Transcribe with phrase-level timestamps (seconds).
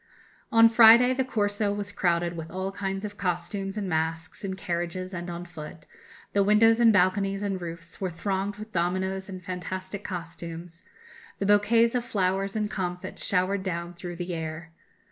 [0.51, 1.13] "On Friday...
[1.13, 5.45] the Corso was crowded with all kinds of costumes and masks in carriages and on
[5.45, 5.85] foot;
[6.33, 10.81] the windows and balconies and roofs were thronged with dominoes and fantastic costumes;
[11.37, 14.71] bouquets of flowers and comfits showered down through the air....